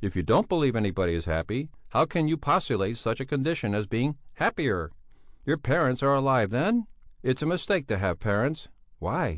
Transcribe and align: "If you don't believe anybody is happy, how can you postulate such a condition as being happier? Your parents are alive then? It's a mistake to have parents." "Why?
"If 0.00 0.16
you 0.16 0.22
don't 0.22 0.48
believe 0.48 0.74
anybody 0.74 1.12
is 1.14 1.26
happy, 1.26 1.68
how 1.90 2.06
can 2.06 2.26
you 2.26 2.38
postulate 2.38 2.96
such 2.96 3.20
a 3.20 3.26
condition 3.26 3.74
as 3.74 3.86
being 3.86 4.16
happier? 4.36 4.90
Your 5.44 5.58
parents 5.58 6.02
are 6.02 6.14
alive 6.14 6.48
then? 6.48 6.86
It's 7.22 7.42
a 7.42 7.46
mistake 7.46 7.86
to 7.88 7.98
have 7.98 8.18
parents." 8.20 8.68
"Why? 9.00 9.28